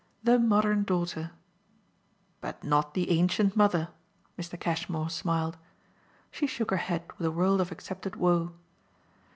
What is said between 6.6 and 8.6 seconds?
her head with a world of accepted woe.